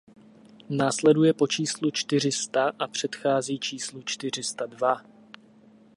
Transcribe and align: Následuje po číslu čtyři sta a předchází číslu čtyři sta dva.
Následuje 0.69 1.33
po 1.33 1.47
číslu 1.47 1.91
čtyři 1.91 2.31
sta 2.31 2.71
a 2.79 2.87
předchází 2.87 3.59
číslu 3.59 4.01
čtyři 4.01 4.43
sta 4.43 4.65
dva. 4.65 5.01